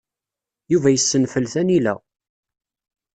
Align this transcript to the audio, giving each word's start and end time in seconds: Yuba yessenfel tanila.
Yuba 0.71 0.87
yessenfel 0.91 1.45
tanila. 1.53 1.95